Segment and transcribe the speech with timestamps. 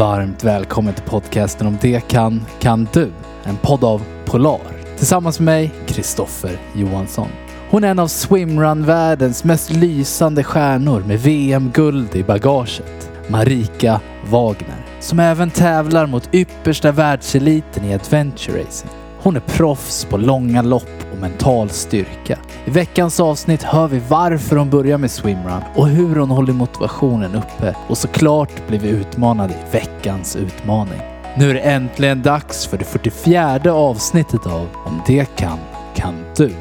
[0.00, 3.12] Varmt välkommen till podcasten om det kan, kan du.
[3.44, 4.60] En podd av Polar.
[4.96, 7.28] Tillsammans med mig, Kristoffer Johansson.
[7.70, 13.10] Hon är en av swimrun-världens mest lysande stjärnor med VM-guld i bagaget.
[13.28, 14.86] Marika Wagner.
[15.00, 18.90] Som även tävlar mot yppersta världseliten i adventure racing.
[19.26, 22.38] Hon är proffs på långa lopp och mental styrka.
[22.64, 27.34] I veckans avsnitt hör vi varför hon börjar med swimrun och hur hon håller motivationen
[27.34, 27.76] uppe.
[27.88, 31.00] Och såklart blir vi utmanade i veckans utmaning.
[31.36, 35.58] Nu är det äntligen dags för det 44 avsnittet av Om det kan,
[35.94, 36.52] kan du.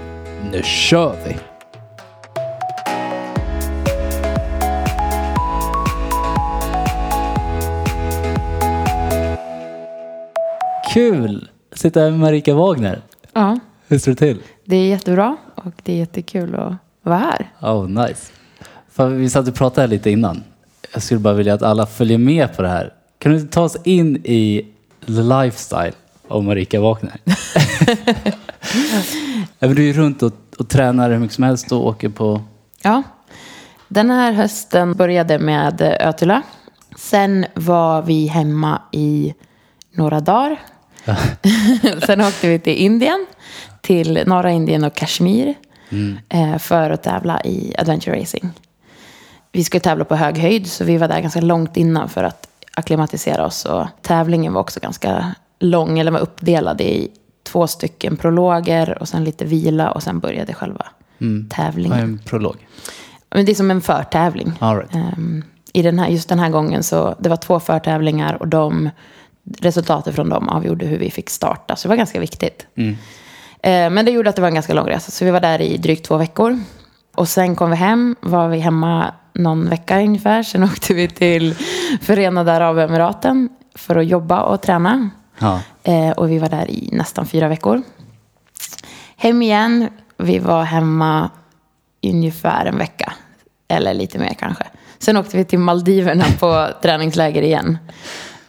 [0.52, 1.36] Nu kör vi!
[10.94, 11.50] Kul!
[11.75, 13.02] Sitta här med Marika Wagner.
[13.34, 14.38] Ja, Hur står det till?
[14.66, 17.52] det är jättebra och det är jättekul att vara här.
[17.61, 18.31] Oh, nice.
[18.91, 20.43] För vi satt och pratade här lite innan.
[20.93, 22.93] Jag skulle bara vilja att alla följer med på det här.
[23.19, 24.66] Kan du ta oss in i
[25.05, 25.93] the lifestyle
[26.27, 27.19] av Marika Wagner?
[29.59, 32.41] Du är ju runt och, och tränar hur mycket som helst och åker på...
[32.81, 33.03] Ja,
[33.88, 36.41] den här hösten började med Ötula.
[36.97, 39.33] Sen var vi hemma i
[39.91, 40.59] några dagar.
[42.06, 43.25] Sen åkte vi till Indien,
[43.81, 45.53] till norra Indien och Kashmir
[46.30, 48.50] eh, för att tävla i adventure racing.
[49.52, 52.47] Vi skulle tävla på hög höjd så vi var där ganska långt innan för att
[52.73, 53.66] akklimatisera oss.
[53.66, 57.12] Och tävlingen var också ganska lång, eller var uppdelad i
[57.44, 60.86] två stycken prologer och sen lite vila och sen började själva
[61.17, 61.97] Vad tävlingen.
[62.00, 62.67] är en prolog?
[63.30, 64.53] Men det är som en förtävling.
[64.59, 64.95] All right.
[64.95, 68.90] Ehm, I den här, just den här gången så det var två förtävlingar och de,
[69.59, 71.75] resultatet från dem avgjorde hur vi fick starta.
[71.75, 72.67] Så det var ganska viktigt.
[72.75, 72.97] Mm.
[73.61, 75.11] Eh, men det gjorde att det var en ganska lång resa.
[75.11, 76.59] Så vi var där i drygt två veckor.
[77.15, 80.43] Och sen kom vi hem, var vi hemma någon vecka ungefär.
[80.43, 81.55] Sen åkte vi till
[82.01, 85.09] Förenade Arabemiraten för att jobba och träna.
[85.39, 85.61] Ja.
[85.83, 87.81] Eh, och vi var där i nästan fyra veckor.
[89.16, 89.89] Hem igen.
[90.17, 91.29] Vi var hemma
[92.03, 93.13] ungefär en vecka.
[93.67, 94.63] Eller lite mer kanske.
[95.00, 97.78] Sen åkte vi till Maldiverna på träningsläger igen.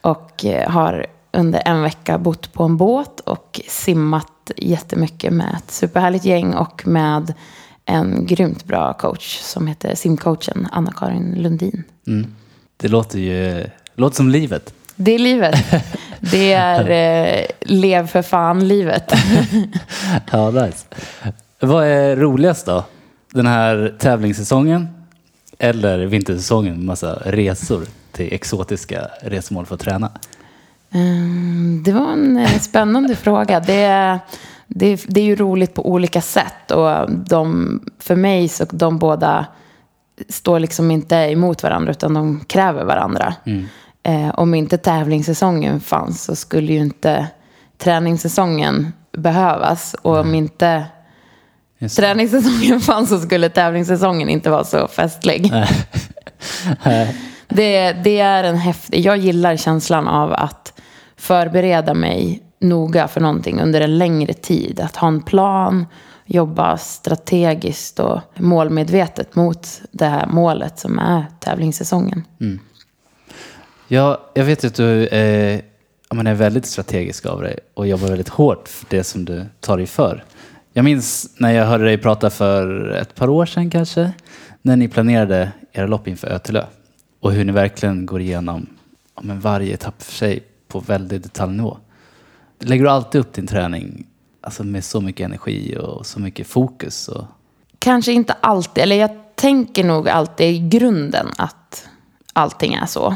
[0.06, 5.70] Och eh, har under en vecka bott på en båt och simmat jättemycket med ett
[5.70, 7.34] superhärligt gäng och med
[7.84, 11.84] en grymt bra coach som heter simcoachen Anna-Karin Lundin.
[12.06, 12.34] Mm.
[12.76, 14.74] Det låter ju låter som livet.
[14.96, 15.54] Det är livet.
[16.20, 19.12] Det är eh, lev för fan-livet.
[20.32, 20.86] Ja, nice.
[21.60, 22.84] Vad är roligast då?
[23.32, 24.88] Den här tävlingssäsongen
[25.58, 27.86] eller vintersäsongen med massa resor
[28.16, 30.10] till exotiska resmål för att träna?
[30.91, 33.60] Mm, det var en eh, spännande fråga.
[33.60, 34.19] Det,
[34.66, 36.71] det, det är ju roligt på olika sätt.
[36.71, 39.47] Och de, för mig så de båda
[40.28, 43.34] står liksom inte emot varandra utan de kräver varandra.
[44.03, 47.27] Eh, om inte tävlingssäsongen fanns så skulle ju inte
[47.78, 49.94] träningssäsongen behövas.
[50.03, 50.84] Och om inte
[51.78, 55.53] Just träningssäsongen fanns så skulle tävlingssäsongen inte vara så festlig.
[57.48, 59.00] det, det är en häftig...
[59.00, 60.80] Jag gillar känslan av att
[61.16, 64.80] förbereda mig noga för någonting under en längre tid.
[64.80, 65.86] Att ha en plan,
[66.24, 72.24] jobba strategiskt och målmedvetet mot det här målet som är tävlingssäsongen.
[72.40, 72.60] Mm.
[73.88, 75.60] Ja, jag vet att du eh,
[76.10, 79.86] är väldigt strategisk av dig och jobbar väldigt hårt för det som du tar dig
[79.86, 80.24] för.
[80.72, 84.12] Jag minns när jag hörde dig prata för ett par år sedan kanske,
[84.62, 86.64] när ni planerade era lopp inför Ötelö
[87.21, 88.66] och hur ni verkligen går igenom
[89.15, 91.78] ja, men varje etapp för sig på väldigt detaljnivå.
[92.59, 94.06] Lägger du alltid upp din träning
[94.41, 97.09] alltså med så mycket energi och så mycket fokus?
[97.09, 97.25] Och,
[97.78, 101.88] Kanske inte alltid, eller jag tänker nog alltid i grunden att
[102.32, 103.15] allting är så.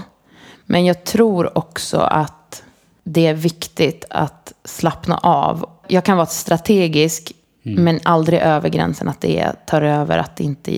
[0.67, 2.63] Men jag tror också att
[3.05, 5.71] det är viktigt att slappna av.
[5.89, 7.33] Jag kan vara strategisk,
[7.63, 10.71] men aldrig över gränsen att det tar över att det inte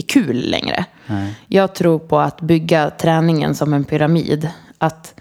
[0.00, 0.84] är kul längre.
[1.06, 1.34] Nej.
[1.46, 4.48] Jag tror på att bygga träningen som en pyramid.
[4.78, 5.14] Att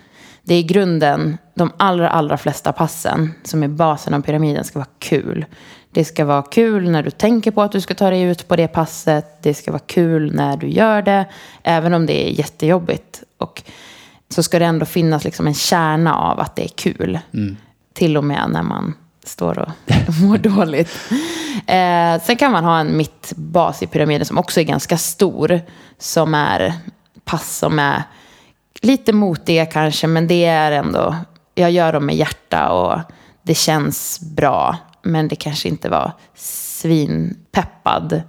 [0.43, 4.79] det är i grunden, de allra, allra flesta passen som är basen av pyramiden ska
[4.79, 5.45] vara kul.
[5.91, 8.55] Det ska vara kul när du tänker på att du ska ta dig ut på
[8.55, 9.43] det passet.
[9.43, 11.25] Det ska vara kul när du gör det,
[11.63, 13.23] även om det är jättejobbigt.
[13.37, 13.63] Och
[14.29, 17.19] så ska det ändå finnas liksom en kärna av att det är kul.
[17.93, 18.93] Till och med när man
[19.29, 19.69] står och
[20.21, 20.89] mår dåligt.
[21.67, 25.61] Eh, sen kan man ha en mittbas i pyramiden som också är ganska stor.
[25.97, 26.73] Som är
[27.25, 28.03] pass som är
[28.81, 31.15] lite motiga kanske, men det är ändå...
[31.55, 32.99] Jag gör dem med hjärta och
[33.41, 34.77] det känns bra.
[35.01, 38.21] Men det kanske inte var svinpeppad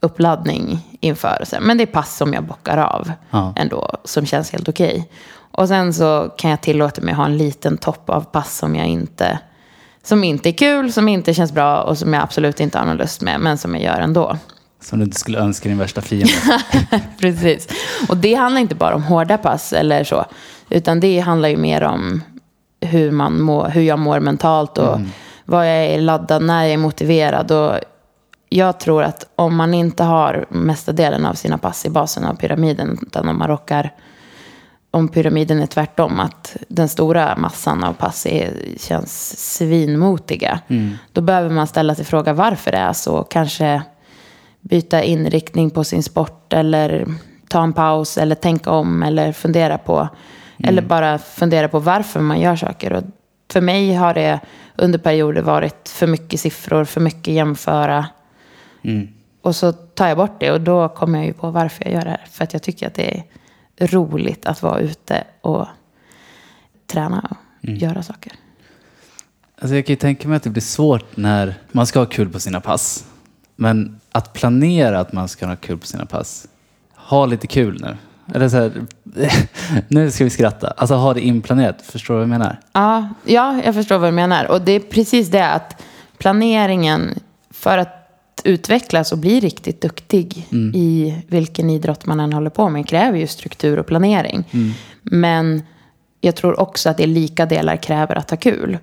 [0.00, 1.44] uppladdning inför.
[1.60, 3.52] Men det är pass som jag bockar av Ja.
[3.56, 5.10] ändå, som känns helt okej.
[5.52, 8.76] Och sen så kan jag tillåta mig att ha en liten topp av pass som
[8.76, 9.38] jag inte
[10.06, 12.96] som inte är kul, som inte känns bra och som jag absolut inte har någon
[12.96, 14.36] lust med, men som jag gör ändå.
[14.80, 16.32] Som du inte skulle önska din värsta fiende.
[17.20, 17.68] Precis.
[18.08, 20.24] Och det handlar inte bara om hårda pass eller så,
[20.68, 22.22] utan det handlar ju mer om
[22.80, 25.08] hur, man må, hur jag mår mentalt och mm.
[25.44, 27.50] vad jag är laddad, när jag är motiverad.
[27.52, 27.78] Och
[28.48, 32.34] jag tror att om man inte har mesta delen av sina pass i basen av
[32.34, 33.92] pyramiden, utan om man rockar
[34.96, 40.60] om pyramiden är tvärtom, att den stora massan av pass är, känns svinmotiga.
[40.68, 40.92] Mm.
[41.12, 43.22] Då behöver man ställa sig frågan varför det är så.
[43.22, 43.82] Kanske
[44.60, 47.06] byta inriktning på sin sport eller
[47.48, 49.98] ta en paus eller tänka om eller fundera på.
[49.98, 50.08] Mm.
[50.68, 52.92] Eller bara fundera på varför man gör saker.
[52.92, 53.02] Och
[53.52, 54.40] för mig har det
[54.76, 58.06] under perioder varit för mycket siffror, för mycket jämföra.
[58.84, 59.08] Mm.
[59.42, 62.04] Och så tar jag bort det och då kommer jag ju på varför jag gör
[62.04, 62.26] det här.
[62.30, 63.24] För att jag tycker att det är
[63.78, 65.66] roligt att vara ute och
[66.86, 67.78] träna och mm.
[67.78, 68.32] göra saker.
[69.58, 72.28] Alltså jag kan ju tänka mig att det blir svårt när man ska ha kul
[72.28, 73.04] på sina pass.
[73.56, 76.46] Men att planera att man ska ha kul på sina pass.
[76.94, 77.96] Ha lite kul nu.
[78.34, 78.72] Eller så här,
[79.88, 80.74] nu ska vi skratta.
[80.76, 81.82] Alltså ha det inplanerat.
[81.82, 82.60] Förstår du vad jag menar?
[82.72, 84.44] Ja, ja, jag förstår vad du menar.
[84.44, 85.82] Och det är precis det att
[86.18, 87.18] planeringen
[87.50, 87.95] för att
[88.46, 90.74] utvecklas och bli riktigt duktig mm.
[90.74, 94.44] i vilken idrott man än håller på med kräver ju struktur och planering.
[94.50, 94.72] Mm.
[95.02, 95.62] Men
[96.20, 98.78] jag tror också att det lika delar kräver att ha kul.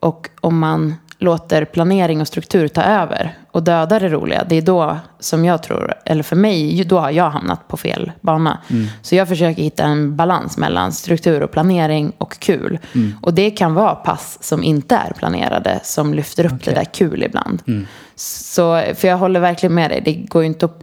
[0.00, 0.94] Och om man
[1.26, 5.62] låter planering och struktur ta över och döda det roliga, det är då som jag
[5.62, 8.58] tror, eller för mig, då har jag hamnat på fel bana.
[8.70, 8.86] Mm.
[9.02, 12.78] Så jag försöker hitta en balans mellan struktur och planering och kul.
[12.94, 13.14] Mm.
[13.22, 16.74] Och det kan vara pass som inte är planerade, som lyfter upp okay.
[16.74, 17.62] det där kul ibland.
[17.66, 17.86] Mm.
[18.16, 20.82] Så, för jag håller verkligen med dig, det går ju inte att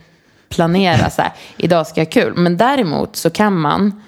[0.49, 2.33] planera så här, idag ska jag ha kul.
[2.35, 4.01] Men däremot så kan man,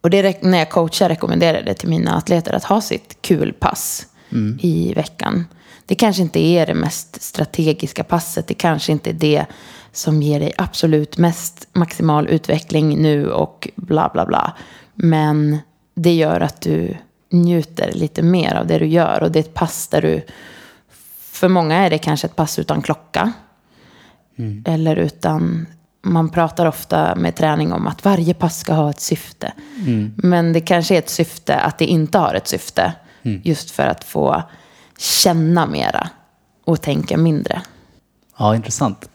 [0.00, 4.58] och det när jag coachar rekommenderar det till mina atleter, att ha sitt kulpass mm.
[4.62, 5.44] i veckan.
[5.86, 8.46] Det kanske inte är det mest strategiska passet.
[8.46, 9.46] Det kanske inte är det
[9.92, 14.52] som ger dig absolut mest maximal utveckling nu och bla bla bla.
[14.94, 15.58] Men
[15.94, 16.96] det gör att du
[17.30, 19.22] njuter lite mer av det du gör.
[19.22, 20.22] Och det är ett pass där du...
[21.18, 23.32] För många är det kanske ett pass utan klocka.
[24.38, 24.64] Mm.
[24.66, 25.66] Eller utan...
[26.02, 29.52] Man pratar ofta med träning om att varje pass ska ha ett syfte.
[29.86, 30.12] Mm.
[30.16, 32.92] Men det kanske är ett syfte att det inte har ett syfte.
[33.22, 33.40] Mm.
[33.44, 34.42] Just för att få
[34.98, 36.10] känna mera
[36.64, 37.62] och tänka mindre.
[38.38, 39.08] Ja, intressant.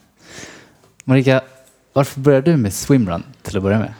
[1.04, 1.42] Marika,
[1.94, 3.94] varför började du med swimrun till att börja med?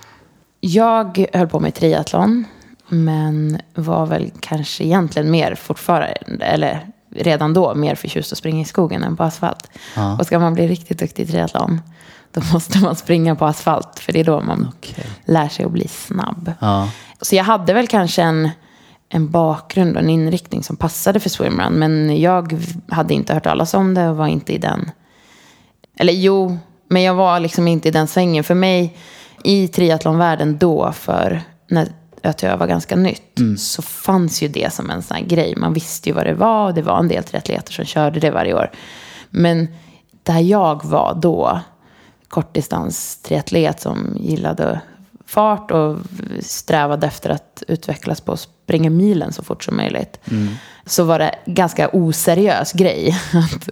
[0.60, 2.46] Jag höll på med triathlon,
[2.88, 8.66] men var väl kanske egentligen mer fortfarande, eller redan då, mer förtjust att springa i
[8.66, 9.70] skogen än på asfalt.
[9.96, 10.18] Ja.
[10.18, 11.82] Och ska man bli riktigt duktig i triathlon,
[12.32, 15.06] då måste man springa på asfalt, för det är då man okay.
[15.26, 16.54] lär sig att bli snabb.
[16.60, 16.90] Ja.
[17.22, 18.50] Så jag hade väl kanske en
[19.14, 21.74] en bakgrund och en inriktning som passade för swimrun.
[21.74, 22.60] Men jag
[22.90, 24.92] hade inte hört talas om det och var inte i den...
[25.96, 28.44] Eller jo, men jag var liksom inte i den svängen.
[28.44, 28.98] För mig,
[29.44, 31.88] i triathlonvärlden då, för när
[32.24, 33.58] ÖTÖ var ganska nytt, mm.
[33.58, 35.54] så fanns ju det som en sån här grej.
[35.58, 38.32] Man visste ju vad det var och det var en del triatleter som körde det
[38.32, 38.72] varje år.
[39.30, 39.68] Men
[40.24, 41.60] där jag var då,
[42.28, 44.82] kortdistans triatlet som gillade
[45.32, 45.98] fart och
[46.40, 50.20] strävade efter att utvecklas på att springa milen så fort som möjligt.
[50.32, 50.56] Mm.
[50.86, 53.70] Så var det ganska oseriös grej att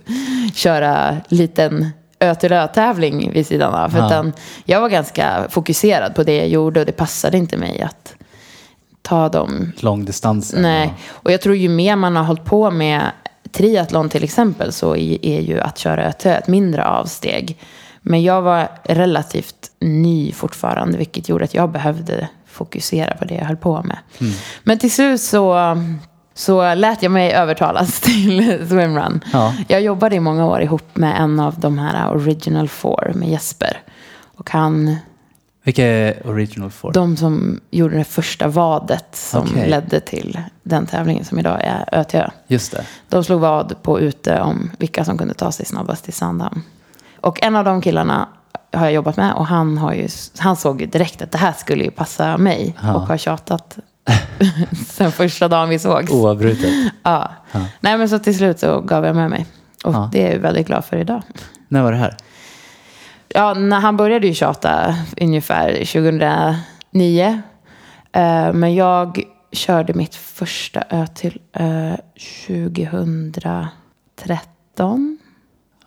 [0.56, 3.98] köra liten ö till ö-tävling vid sidan av.
[3.98, 4.06] Ja.
[4.06, 4.34] Utan
[4.66, 8.16] jag var ganska fokuserad på det jag gjorde och det passade inte mig att
[9.02, 9.72] ta dem.
[9.80, 10.62] Långdistanser?
[10.62, 13.02] Nej, och jag tror ju mer man har hållit på med
[13.52, 17.58] triathlon till exempel så är ju att köra ö ett mindre avsteg.
[18.02, 23.46] Men jag var relativt ny fortfarande, vilket gjorde att jag behövde fokusera på det jag
[23.46, 23.98] höll på med.
[24.20, 24.34] Mm.
[24.64, 25.78] Men till slut så,
[26.34, 29.24] så lät jag mig övertalas till swimrun.
[29.34, 29.56] Ja.
[29.68, 33.82] Jag jobbade i många år ihop med en av de här Original Four, med Jesper.
[34.36, 34.96] Och han...
[35.64, 36.92] Vilka är Original Four?
[36.94, 39.70] De som gjorde det första vadet som okay.
[39.70, 42.30] ledde till den tävlingen som idag är ÖTÖ.
[42.48, 42.86] Just det.
[43.10, 46.62] De slog vad på ute om vilka som kunde ta sig snabbast till Sandhamn.
[47.22, 48.28] Och en av de killarna
[48.74, 50.08] har jag jobbat med och han, har ju,
[50.40, 52.96] han såg ju direkt att det här skulle ju passa mig ja.
[52.96, 53.78] och har tjatat
[54.88, 56.12] sen första dagen vi sågs.
[56.12, 56.74] Oavbrutet.
[57.04, 57.32] Ja.
[57.52, 57.60] ja.
[57.80, 59.46] Nej men så till slut så gav jag med mig.
[59.84, 60.10] Och ja.
[60.12, 61.22] det är jag väldigt glad för idag.
[61.68, 62.18] När var det här?
[63.28, 67.42] Ja, när han började ju tjata ungefär 2009.
[68.18, 71.94] Uh, men jag körde mitt första ö till uh,
[72.48, 75.18] 2013.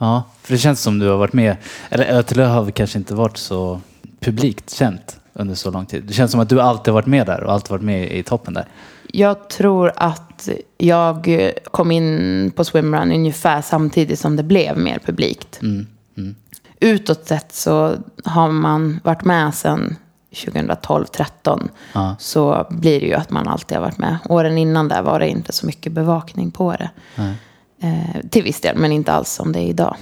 [0.03, 1.57] Ja, för det känns som du har varit med,
[1.91, 3.81] eller Ötelö har kanske inte varit så
[4.21, 5.19] publikt känt.
[5.33, 6.05] under så lång tid?
[6.05, 8.55] Det känns som att du alltid varit med där och alltid varit med i toppen
[8.55, 8.67] där.
[9.13, 15.59] Jag tror att jag kom in på swimrun ungefär samtidigt som det blev mer publikt.
[15.63, 15.87] Mm.
[16.17, 16.35] Mm.
[16.81, 17.95] Utåt sett så
[18.25, 19.97] har man varit med sedan
[20.33, 22.17] 2012-13 Ja.
[22.19, 24.19] så blir det ju att man alltid har varit med.
[24.29, 26.91] Åren innan där var det inte så mycket bevakning på det.
[27.17, 27.35] Nej.
[27.83, 29.97] Eh, till viss del, men inte alls som det är idag.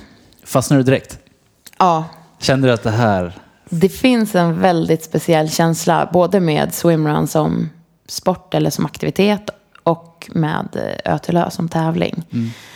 [0.45, 1.19] Fastnade du direkt?
[1.79, 2.05] Ja,
[2.39, 3.33] Kände du att det här...
[3.69, 7.69] det finns en väldigt speciell känsla både med swimrun som
[8.09, 9.51] sport eller som aktivitet
[9.83, 10.69] och med
[11.05, 12.25] eh, Ötelö som tävling.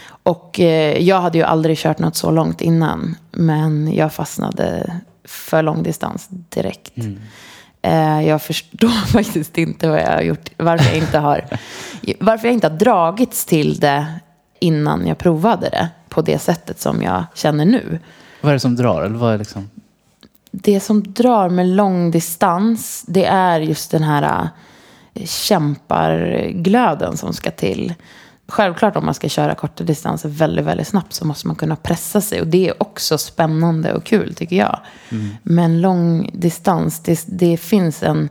[0.06, 5.62] Och eh, jag hade ju aldrig kört något så långt innan, men jag fastnade för
[5.62, 6.92] långdistans direkt.
[7.82, 11.44] Eh, jag förstår faktiskt inte vad jag har gjort, varför jag inte har,
[12.20, 14.06] varför jag inte har dragits till det
[14.64, 17.98] innan jag provade det på det sättet som jag känner nu.
[18.40, 19.02] Vad är det som drar?
[19.02, 19.70] Eller vad är liksom...
[20.50, 24.50] Det som drar med långdistans, det är just den här
[25.14, 27.94] äh, kämparglöden som ska till.
[28.48, 32.20] Självklart om man ska köra korta distanser väldigt, väldigt snabbt så måste man kunna pressa
[32.20, 32.40] sig.
[32.40, 34.78] Och det är också spännande och kul tycker jag.
[35.42, 38.28] Men långdistans, det, det finns en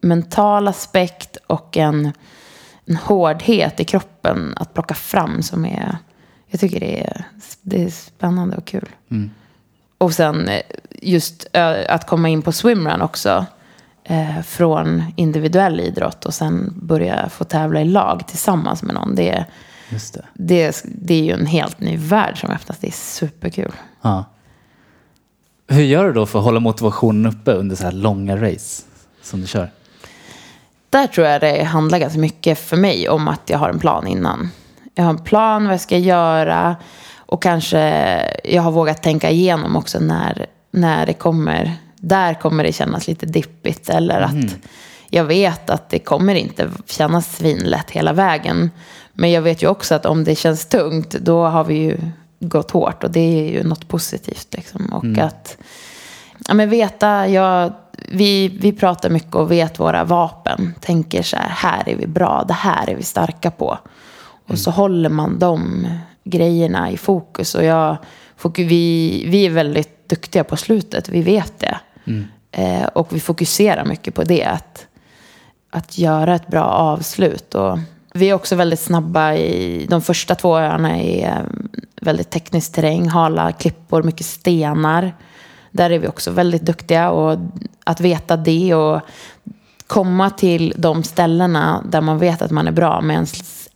[0.00, 2.12] mental aspekt och en,
[2.86, 5.96] en hårdhet i kroppen att plocka fram som är...
[6.46, 7.24] Jag tycker det är,
[7.62, 8.88] det är spännande och kul.
[9.98, 10.60] Och sen eh,
[10.90, 13.46] just ö, att komma in på swimrun också.
[14.04, 19.14] Eh, från individuell idrott och sen börja få tävla i lag tillsammans med någon.
[19.14, 19.44] Det,
[19.90, 20.24] Just det.
[20.34, 22.78] det, det är ju en helt ny värld som öppnas.
[22.78, 23.72] Det är superkul.
[24.02, 24.24] Ja.
[25.68, 28.82] Hur gör du då för att hålla motivationen uppe under så här långa race
[29.22, 29.70] som du kör?
[30.94, 34.06] Där tror jag det handlar ganska mycket för mig om att jag har en plan
[34.06, 34.50] innan.
[34.94, 36.76] Jag har en plan vad jag ska göra
[37.16, 37.80] och kanske
[38.44, 43.26] jag har vågat tänka igenom också när, när det kommer, där kommer det kännas lite
[43.26, 44.56] dippigt eller att
[45.10, 48.70] jag vet att det kommer inte kännas svinlätt hela vägen.
[49.12, 51.98] Men jag vet ju också att om det känns tungt då har vi ju
[52.40, 54.86] gått hårt och det är ju något positivt liksom.
[54.86, 55.56] Och att
[56.48, 57.72] ja, men veta, jag,
[58.08, 60.74] vi, vi pratar mycket och vet våra vapen.
[60.80, 63.78] Tänker så här, här är vi bra, det här är vi starka på.
[64.48, 65.86] Och så håller man de
[66.24, 67.54] grejerna i fokus.
[67.54, 67.96] Och jag,
[68.56, 71.78] vi, vi är väldigt duktiga på slutet, vi vet det.
[72.50, 74.44] Eh, och vi fokuserar mycket på det.
[74.44, 74.86] Att,
[75.70, 77.54] att göra ett bra avslut.
[77.54, 77.78] Och
[78.14, 81.42] vi är också väldigt snabba i de första två öarna är eh,
[82.00, 85.14] väldigt teknisk terräng, hala klippor, mycket stenar.
[85.74, 87.38] Där är vi också väldigt duktiga och
[87.84, 89.00] att veta det och
[89.86, 93.26] komma till de ställena där man vet att man är bra med en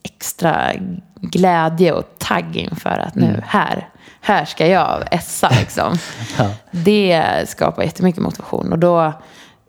[0.02, 0.72] extra
[1.20, 3.88] glädje och tagg inför att nu här,
[4.20, 5.98] här ska jag essa liksom.
[6.38, 6.50] Ja.
[6.70, 9.12] Det skapar jättemycket motivation och då,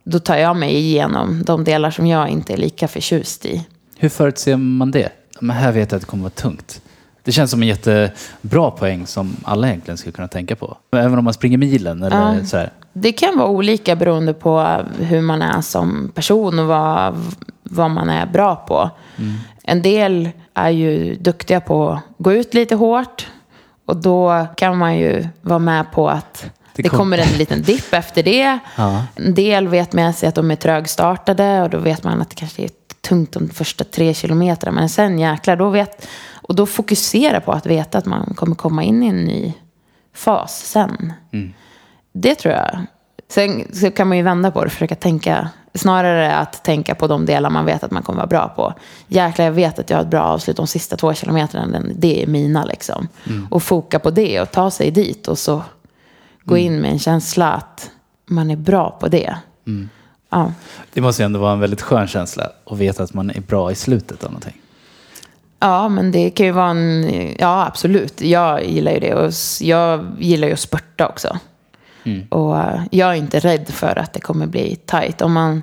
[0.03, 3.67] då tar jag mig igenom de delar som jag inte är lika förtjust i.
[3.97, 5.09] Hur förutser man det?
[5.39, 6.81] Men här vet jag att det kommer vara tungt.
[7.29, 10.77] Det känns som en jättebra poäng som alla egentligen skulle kunna tänka på.
[10.91, 12.45] Även om man springer milen eller Ja.
[12.45, 12.69] så här.
[12.93, 17.15] Det kan vara olika beroende på hur man är som person och vad,
[17.63, 18.89] vad man är bra på.
[19.63, 23.27] En del är ju duktiga på att gå ut lite hårt.
[23.85, 26.45] Och då kan man ju vara med på att
[26.75, 28.59] Det det, kom- kommer en liten dipp efter det.
[28.75, 29.03] Ja.
[29.15, 32.35] En del vet med sig att de är trögstartade och då vet man att det
[32.35, 32.69] kanske är
[33.01, 34.71] tungt de första tre kilometerna.
[34.71, 36.07] Men sen jäklar, då vet...
[36.49, 39.53] Och då fokusera på att veta att man kommer komma in i en ny
[40.13, 41.13] fas sen.
[42.13, 42.79] Det tror jag.
[43.27, 45.49] Sen så kan man ju vända på det och försöka tänka.
[45.73, 48.73] Snarare att tänka på de delar man vet att man kommer vara bra på.
[49.07, 51.67] Jäklar, jag vet att jag har ett bra avslut de sista två kilometerna.
[51.67, 53.07] den- Det är mina liksom.
[53.49, 55.27] Och foka på det och ta sig dit.
[55.27, 55.63] Och så
[56.43, 57.91] gå in med en känsla att
[58.25, 59.35] man är bra på det.
[60.29, 60.53] Ja.
[60.93, 63.71] Det måste ju ändå vara en väldigt skön känsla att veta att man är bra
[63.71, 64.61] i slutet av någonting.
[65.59, 67.35] Ja, men det kan ju vara en...
[67.39, 68.21] Ja, absolut.
[68.21, 69.15] Jag gillar ju det.
[69.15, 71.39] Och jag gillar ju att spurta också.
[72.29, 75.21] Och eh, jag är inte rädd för att det kommer bli tajt.
[75.21, 75.61] Om man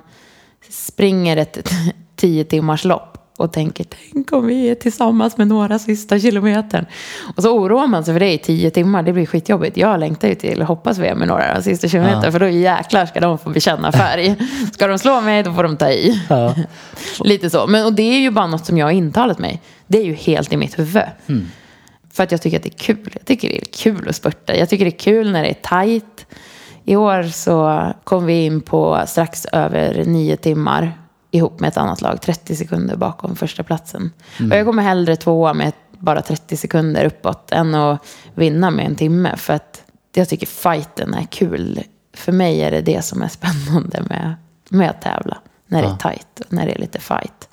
[0.69, 1.73] springer ett
[2.15, 6.85] tio timmars lopp och tänker tänk om vi är tillsammans med några sista kilometern.
[7.35, 9.03] Och så oroar man sig för det i tio timmar.
[9.03, 9.77] Det blir skitjobbigt.
[9.77, 12.25] Jag längtar ju till hoppas vi är med några sista kilometerna.
[12.25, 12.31] Ja.
[12.31, 14.35] För då jäklar ska de få bekänna färg.
[14.73, 16.23] Ska de slå mig då får de ta i.
[16.29, 16.55] Ja.
[17.23, 17.67] Lite så.
[17.67, 19.61] Men, och det är ju bara något som jag har intalat mig.
[19.87, 21.03] Det är ju helt i mitt huvud.
[22.11, 23.09] För att jag tycker att det är kul.
[23.13, 24.55] Jag tycker det är kul att spurta.
[24.55, 26.25] Jag tycker det är kul när det är tajt.
[26.85, 30.93] I år så kom vi in på strax över nio timmar
[31.31, 32.21] ihop med ett annat lag.
[32.21, 34.11] 30 sekunder bakom första platsen.
[34.51, 38.95] Och jag kommer hellre tvåa med bara 30 sekunder uppåt än att vinna med en
[38.95, 39.37] timme.
[39.37, 44.03] För att jag tycker fighten är kul för mig är det det som är spännande
[44.09, 44.35] med,
[44.69, 45.37] med att tävla.
[45.67, 47.49] När det är tajt och när det är lite fight.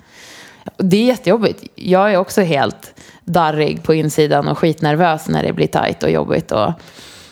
[0.77, 1.63] Det är jättejobbigt.
[1.75, 6.51] Jag är också helt darrig på insidan och skitnervös när det blir tajt och jobbigt.
[6.51, 6.71] Och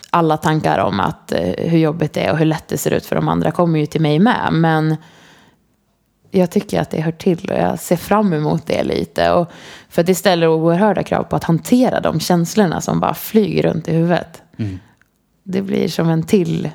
[0.10, 3.06] alla tankar om att, eh, hur jobbigt det är och hur lätt det ser ut
[3.06, 4.50] för de andra kommer ju till mig med.
[4.52, 4.96] Men
[6.32, 9.32] jag tycker att det hör till och jag ser fram emot det lite.
[9.32, 9.52] Och
[9.90, 13.94] för det ställer oerhörda krav på att hantera de känslorna som bara flyger runt i
[13.94, 14.42] huvudet.
[15.44, 16.70] Det blir som en till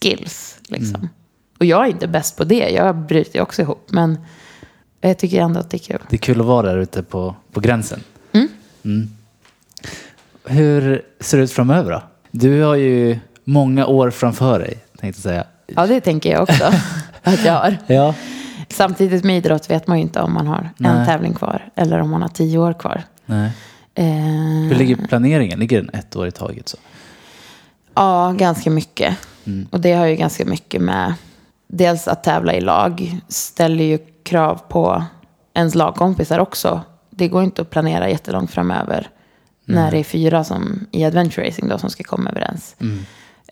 [0.00, 0.58] skills.
[0.68, 1.08] Liksom.
[1.58, 2.68] Och jag är inte bäst på det.
[2.70, 3.86] Jag bryter också ihop.
[3.88, 4.18] Men
[5.08, 5.98] jag tycker ändå att det är kul.
[6.08, 8.00] Det är kul att vara där ute på, på gränsen.
[8.84, 9.08] Mm.
[10.44, 12.02] Hur ser det ut framöver då?
[12.30, 15.44] Du har ju många år framför dig, tänkte jag säga.
[15.66, 16.64] Ja, det tänker jag också
[17.22, 17.76] att jag har.
[17.86, 18.14] Ja.
[18.68, 20.92] Samtidigt med idrott vet man ju inte om man har Nej.
[20.92, 21.68] en tävling kvar.
[21.74, 23.02] Eller om man har tio år kvar.
[23.26, 23.50] Nej.
[23.94, 24.04] Eh,
[24.68, 25.58] Hur ligger planeringen?
[25.58, 26.68] Ligger den ett år i taget?
[26.68, 26.76] Så?
[27.94, 29.16] Ja, ganska mycket.
[29.70, 31.14] Och det har ju ganska mycket med
[31.68, 33.20] dels att tävla i lag.
[33.28, 35.04] Ställer ju krav på
[35.54, 36.80] ens lagkompisar också.
[37.10, 39.08] Det går inte att planera jättelångt framöver.
[39.64, 42.76] När det är fyra som i adventure racing då som ska komma överens.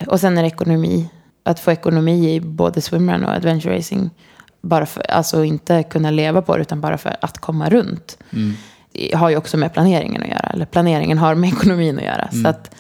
[0.07, 1.11] Och sen är det ekonomi.
[1.45, 4.11] Att få ekonomi i både swimrun och adventure racing.
[4.61, 8.19] Bara för, alltså inte kunna leva på det utan bara för att komma runt.
[8.93, 10.51] Det har ju också med planeringen att göra.
[10.53, 12.29] Eller planeringen har med ekonomin att göra.
[12.43, 12.75] Så att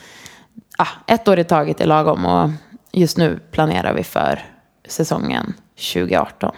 [0.79, 2.51] ah, ett år i taget är lagom och
[2.93, 4.52] just nu planerar vi för
[4.89, 5.55] säsongen
[5.95, 6.55] 2018.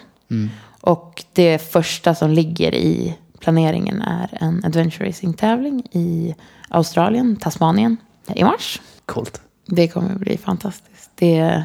[0.81, 6.35] Och det första som ligger i planeringen är en adventure racing-tävling i
[6.69, 7.97] Australien, Tasmanien,
[8.35, 8.81] i mars.
[9.05, 9.41] Coolt.
[9.65, 11.11] Det kommer att bli fantastiskt.
[11.15, 11.63] Det är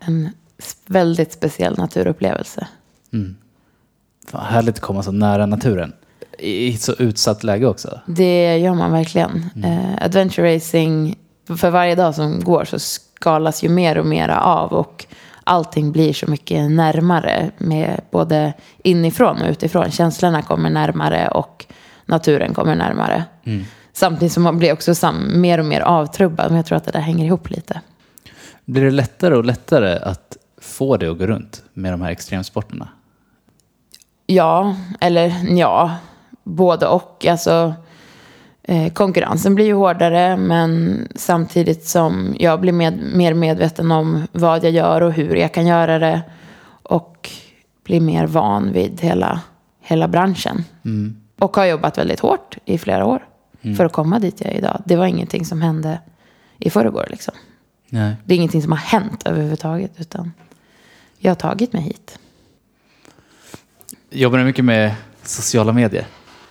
[0.00, 0.28] en
[0.86, 2.68] väldigt speciell naturupplevelse.
[4.28, 5.92] Fan, härligt att komma så nära naturen.
[6.38, 8.00] I ett så utsatt läge också.
[8.06, 9.50] Det gör man verkligen.
[9.64, 11.18] Eh, adventure racing,
[11.58, 15.06] för varje dag som går så skalas ju mer och mer av och
[15.48, 18.52] allting blir så mycket närmare med både
[18.84, 19.90] inifrån och utifrån.
[19.90, 21.66] Känslorna kommer närmare och
[22.06, 23.24] naturen kommer närmare.
[23.92, 26.46] Samtidigt som man blir också mer och mer avtrubbad.
[26.46, 27.80] Men jag tror att det där hänger ihop lite.
[28.64, 32.88] Blir det lättare och lättare att få det att gå runt med de här extremsporterna?
[34.26, 35.96] Ja, eller ja,
[36.44, 37.26] både och.
[37.26, 37.74] Alltså,
[38.68, 44.64] eh, konkurrensen blir ju hårdare, men samtidigt som jag blir med, mer medveten om vad
[44.64, 46.22] jag gör och hur jag kan göra det.
[46.82, 47.30] Och
[47.84, 49.40] blir mer van vid hela,
[49.80, 50.64] hela branschen.
[51.38, 53.26] Och har jobbat väldigt hårt i flera år
[53.76, 54.82] för att komma dit jag är idag.
[54.86, 56.00] Det var ingenting som hände
[56.58, 57.06] i förrgår.
[57.10, 57.34] Liksom.
[57.88, 58.16] Nej.
[58.24, 60.32] Det är ingenting som har hänt överhuvudtaget, utan
[61.18, 62.18] jag har tagit mig hit.
[64.10, 66.06] Jobbar du mycket med sociala medier?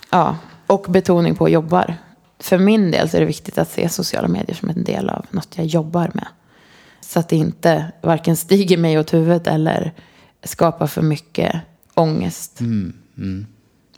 [0.09, 1.95] Ja, och betoning på jobbar.
[2.39, 5.25] För min del så är det viktigt att se sociala medier som en del av
[5.29, 6.27] något jag jobbar med.
[7.01, 9.93] Så att det inte varken stiger mig åt huvudet eller
[10.43, 11.55] skapar för mycket
[11.93, 12.59] ångest.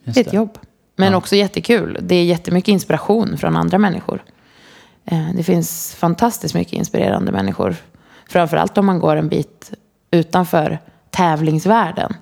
[0.04, 0.58] Just det är ett jobb.
[0.96, 1.98] Men också jättekul.
[2.02, 4.24] Det är jättemycket inspiration från andra människor.
[5.06, 7.76] Eh, Det finns fantastiskt mycket inspirerande människor.
[8.30, 9.72] Framförallt om man går en bit
[10.12, 12.14] utanför tävlingsvärlden.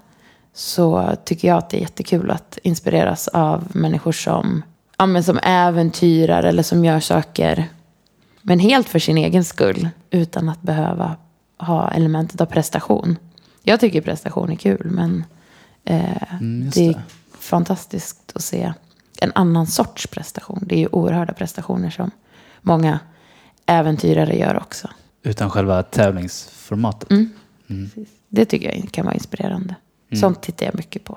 [0.53, 4.63] Så tycker jag att det är jättekul att inspireras av människor som,
[4.97, 7.67] ja, men som äventyrar eller som gör saker.
[8.41, 9.89] Men helt för sin egen skull.
[10.09, 11.15] Utan att behöva
[11.57, 13.17] ha elementet av prestation.
[13.63, 15.23] Jag tycker prestation är kul men
[15.83, 17.01] eh, Mm, det är det.
[17.39, 18.73] fantastiskt att se
[19.21, 20.63] en annan sorts prestation.
[20.65, 22.11] Det är ju oerhörda prestationer som
[22.61, 22.99] många
[23.65, 24.87] äventyrare gör också.
[25.23, 27.09] Utan själva tävlingsformatet?
[27.67, 28.09] Precis.
[28.27, 29.75] Det tycker jag kan vara inspirerande.
[30.19, 31.13] Sånt tittar jag mycket på.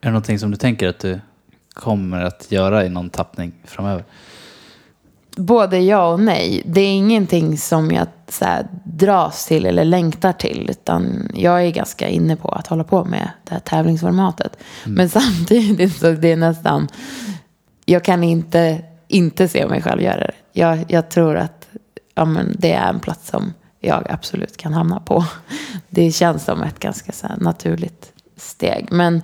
[0.00, 1.20] Är det någonting som du tänker att du
[1.78, 4.04] kommer att göra i någon tappning framöver?
[5.36, 6.62] Både ja och nej.
[6.64, 10.70] Det är ingenting som jag så här, dras till eller längtar till.
[10.70, 14.56] Utan jag är ganska inne på att hålla på med det här tävlingsformatet.
[14.84, 16.88] Men samtidigt så det är nästan...
[17.84, 20.34] Jag kan inte, inte se mig själv göra det.
[20.52, 21.68] Jag, jag tror att
[22.14, 25.24] ja, men det är en plats som jag absolut kan hamna på.
[25.88, 28.88] Det känns som ett ganska så här, naturligt steg.
[28.90, 29.22] Men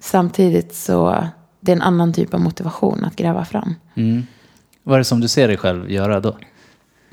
[0.00, 1.24] samtidigt så
[1.62, 3.74] det är en annan typ av motivation att gräva fram.
[3.94, 4.26] Mm.
[4.82, 6.36] Vad är det som du ser dig själv göra då?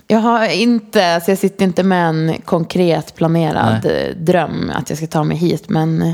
[0.08, 4.98] Jag har inte, alltså jag sitter inte med en konkret planerad eh, dröm att jag
[4.98, 5.70] ska ta mig hit.
[5.70, 6.14] Men eh,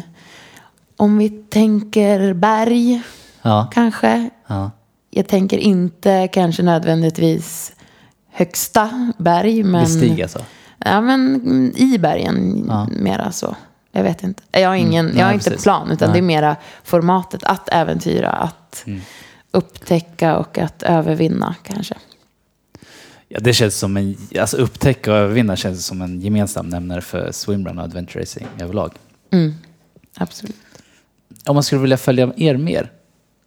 [0.97, 3.01] om vi tänker berg
[3.41, 3.69] Ja.
[3.73, 4.29] kanske.
[4.47, 4.71] ja.
[5.09, 7.73] Jag tänker inte kanske nödvändigtvis
[8.31, 9.63] högsta berg.
[9.63, 10.39] Men, Bestig alltså?
[10.77, 11.41] Ja, men
[11.77, 12.87] i bergen Ja.
[12.99, 13.55] mera så.
[13.95, 14.43] Jag vet inte.
[14.51, 15.63] Jag har, ingen, Mm, jag har nej, inte precis.
[15.63, 16.13] plan, utan Nej.
[16.13, 19.01] det är mera formatet att äventyra, att Mm.
[19.51, 21.95] upptäcka och att övervinna kanske.
[23.27, 27.31] Ja, det känns som en, alltså upptäcka och övervinna känns som en gemensam nämnare för
[27.31, 28.91] swimrun och adventure racing överlag.
[29.31, 29.53] Mm.
[30.17, 30.55] Absolut.
[31.45, 32.91] Om man skulle vilja följa er mer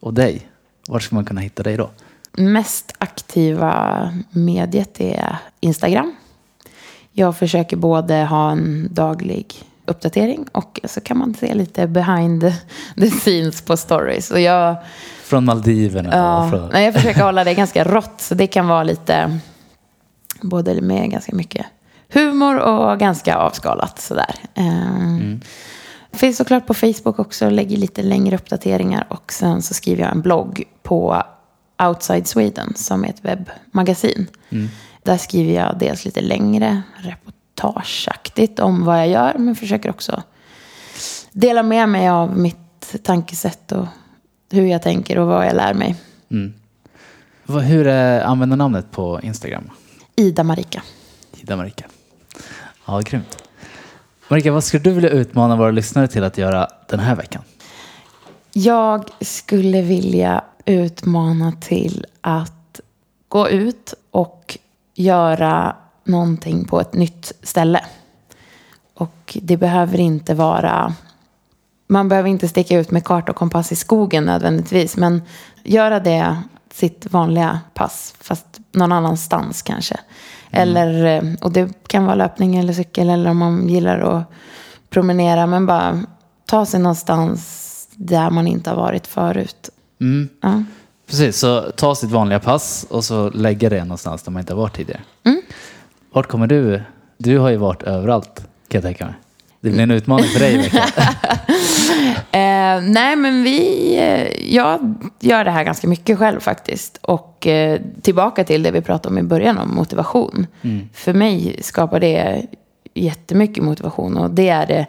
[0.00, 0.48] och dig,
[0.88, 1.90] var ska man kunna hitta dig då?
[2.32, 6.14] Mest aktiva mediet är Instagram.
[7.12, 9.54] Jag försöker både ha en daglig
[9.88, 12.52] uppdatering och så kan man se lite behind
[13.00, 14.30] the scenes på stories.
[14.30, 14.76] Och jag,
[15.22, 16.10] Från Maldiverna?
[16.12, 16.68] ja, från...
[16.72, 19.38] nej, jag försöker hålla det ganska rått så det kan vara lite
[20.40, 21.66] både med ganska mycket
[22.12, 24.34] humor och ganska avskalat sådär.
[24.54, 25.40] Mm.
[26.12, 30.22] Finns såklart på Facebook också, lägger lite längre uppdateringar och sen så skriver jag en
[30.22, 31.22] blogg på
[31.82, 34.26] Outside Sweden som är ett webbmagasin.
[34.50, 34.68] Mm.
[35.02, 36.82] Där skriver jag dels lite längre
[37.58, 40.22] reportageaktigt om vad jag gör men försöker också
[41.32, 43.86] dela med mig av mitt tankesätt och
[44.50, 45.96] hur jag tänker och vad jag lär mig.
[46.30, 46.54] Mm.
[47.46, 49.70] Hur är användarnamnet på Instagram?
[50.16, 50.82] Ida Marika.
[51.36, 51.84] Ida Marika.
[52.86, 53.42] Ja, grymt.
[54.28, 57.42] Marika, vad skulle du vilja utmana våra lyssnare till att göra den här veckan?
[58.52, 62.80] Jag skulle vilja utmana till att
[63.28, 64.58] gå ut och
[64.94, 65.76] göra
[66.08, 67.84] någonting på ett nytt ställe.
[68.94, 70.94] Och det behöver inte vara...
[71.90, 74.96] Man behöver inte sticka ut med karta och kompass i skogen nödvändigtvis.
[74.96, 75.22] Men
[75.62, 76.42] göra det
[76.72, 79.96] sitt vanliga pass, fast någon annanstans kanske.
[80.50, 84.24] Eller, eh, och det kan vara löpning eller cykel eller om man gillar att
[84.90, 85.46] promenera.
[85.46, 86.02] Men bara
[86.46, 89.70] ta sig någonstans där man inte har varit förut.
[90.00, 90.28] Mm.
[90.40, 90.62] Ja.
[91.06, 94.60] Precis, så ta sitt vanliga pass och så lägga det någonstans där man inte har
[94.60, 95.00] varit tidigare.
[95.24, 95.37] Mm.
[96.12, 96.82] Vart kommer du?
[97.18, 98.36] Du har ju varit överallt
[98.68, 99.14] kan jag tänka mig.
[99.60, 100.72] Det blir en utmaning för dig.
[102.32, 103.96] Eh, nej, men vi...
[103.96, 106.98] Eh, jag gör det här ganska mycket själv faktiskt.
[107.02, 110.46] Och eh, tillbaka till det vi pratade om i början om motivation.
[110.92, 112.46] För mig skapar det
[112.94, 114.16] jättemycket motivation.
[114.16, 114.86] Och det är det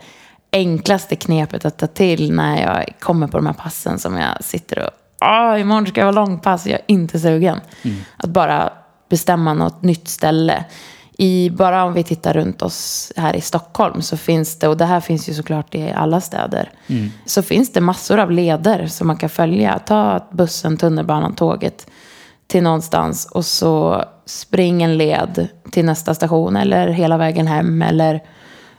[0.52, 4.80] enklaste knepet att ta till när jag kommer på de här passen som jag sitter
[4.80, 4.92] och...
[5.20, 7.60] Ah, imorgon ska jag ha långpass, jag är inte sugen.
[8.18, 8.74] Att bara
[9.10, 10.66] bestämma något nytt ställe.
[11.22, 14.86] I, bara om vi tittar runt oss här i Stockholm så finns det, och det
[14.86, 16.72] här finns ju såklart i alla städer,
[17.26, 19.80] så finns det massor av leder som man kan följa.
[19.80, 21.88] Ta bussen, tunnelbanan, tåget
[22.48, 28.24] till någonstans och så spring en led till nästa station eller hela vägen hem eller,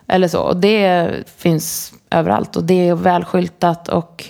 [0.09, 0.41] eller så.
[0.41, 4.25] Och det finns överallt och det är välskyltat och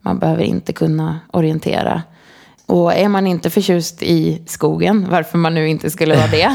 [0.00, 2.02] man behöver inte kunna orientera.
[2.66, 6.50] Och är man inte förtjust i skogen, varför man nu inte skulle vara det,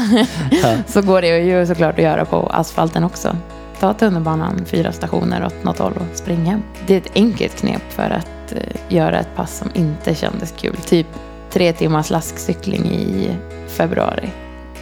[0.86, 3.36] så går det ju såklart att göra på asfalten också.
[3.80, 6.62] Ta tunnelbanan fyra stationer åt något håll och spring hem.
[6.86, 8.58] Det är ett enkelt knep för att eh,
[8.96, 10.76] göra ett pass som inte kändes kul.
[10.76, 11.06] Typ
[11.50, 13.30] tre timmars laskcykling i
[13.68, 14.28] februari.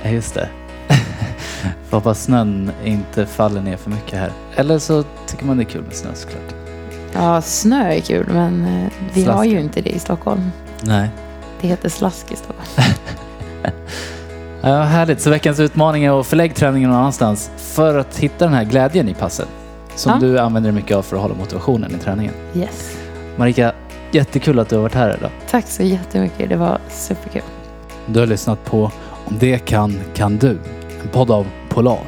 [0.04, 0.48] Just det.
[1.88, 4.32] Får hoppas snön inte faller ner för mycket här.
[4.56, 6.54] Eller så tycker man det är kul med snö såklart.
[7.12, 9.46] Ja, snö är kul, men eh, vi har Slask.
[9.50, 10.50] ju inte det i Stockholm.
[10.80, 11.08] Nej.
[11.60, 12.68] Det heter slask i Stockholm.
[14.60, 15.20] Ja, härligt.
[15.20, 19.08] Så veckans utmaning är att förlägga träningen någon annanstans för att hitta den här glädjen
[19.08, 19.46] i passen.
[19.94, 20.18] Som Ja.
[20.20, 22.34] du använder mycket av för att hålla motivationen i träningen.
[22.54, 22.96] Yes.
[23.36, 23.72] Marika,
[24.12, 25.30] jättekul att du har varit här idag.
[25.50, 26.48] Tack så jättemycket.
[26.48, 27.42] Det var superkul.
[28.06, 28.90] Du har lyssnat på
[29.26, 30.58] Om det kan, kan du.
[31.02, 32.04] En podd av Polar.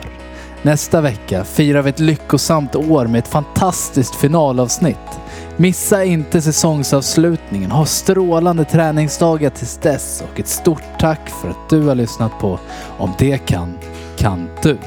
[0.62, 5.20] Nästa vecka firar vi ett lyckosamt år med ett fantastiskt finalavsnitt.
[5.60, 7.70] Missa inte säsongsavslutningen.
[7.70, 12.58] Ha strålande träningsdagar tills dess och ett stort tack för att du har lyssnat på
[12.98, 13.78] Om det kan,
[14.16, 14.78] kan du.